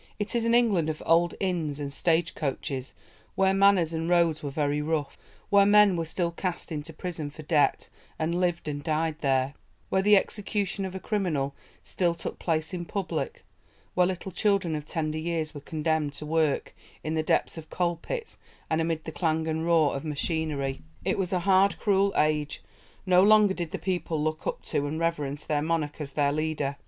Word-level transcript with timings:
It 0.17 0.33
is 0.33 0.45
an 0.45 0.55
England 0.55 0.89
of 0.89 1.03
old 1.05 1.35
inns 1.39 1.79
and 1.79 1.93
stagecoaches, 1.93 2.95
where 3.35 3.53
"manners 3.53 3.93
and 3.93 4.09
roads 4.09 4.41
were 4.41 4.49
very 4.49 4.81
rough"; 4.81 5.15
where 5.51 5.63
men 5.63 5.95
were 5.95 6.05
still 6.05 6.31
cast 6.31 6.71
into 6.71 6.91
prison 6.91 7.29
for 7.29 7.43
debt 7.43 7.87
and 8.17 8.39
lived 8.39 8.67
and 8.67 8.83
died 8.83 9.19
there; 9.19 9.53
where 9.89 10.01
the 10.01 10.15
execution 10.15 10.85
of 10.85 10.95
a 10.95 10.99
criminal 10.99 11.53
still 11.83 12.15
took 12.15 12.39
place 12.39 12.73
in 12.73 12.83
public; 12.83 13.45
where 13.93 14.07
little 14.07 14.31
children 14.31 14.73
of 14.75 14.85
tender 14.85 15.19
years 15.19 15.53
were 15.53 15.61
condemned 15.61 16.13
to 16.13 16.25
work 16.25 16.73
in 17.03 17.13
the 17.13 17.21
depths 17.21 17.55
of 17.55 17.69
coal 17.69 17.95
pits, 17.97 18.39
and 18.71 18.81
amid 18.81 19.03
the 19.03 19.11
clang 19.11 19.47
and 19.47 19.67
roar 19.67 19.95
of 19.95 20.03
machinery. 20.03 20.81
It 21.05 21.19
was 21.19 21.31
a 21.31 21.41
hard, 21.41 21.77
cruel 21.77 22.11
age. 22.17 22.63
No 23.05 23.21
longer 23.21 23.53
did 23.53 23.69
the 23.69 23.77
people 23.77 24.19
look 24.19 24.47
up 24.47 24.63
to 24.63 24.87
and 24.87 24.99
reverence 24.99 25.43
their 25.43 25.61
monarch 25.61 26.01
as 26.01 26.13
their 26.13 26.31
leader. 26.31 26.75